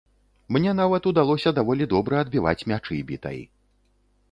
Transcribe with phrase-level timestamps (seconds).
[0.55, 3.39] Мне нават удалося даволі добра адбіваць мячы бітай.